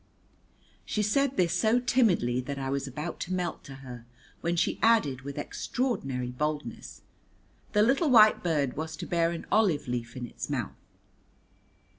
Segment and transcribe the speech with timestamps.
[0.83, 4.07] She said this so timidly that I was about to melt to her
[4.39, 7.03] when she added with extraordinary boldness,
[7.73, 10.73] "The little white bird was to bear an olive leaf in its mouth."